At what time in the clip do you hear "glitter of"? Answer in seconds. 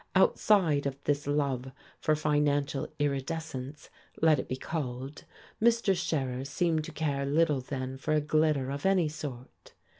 8.19-8.83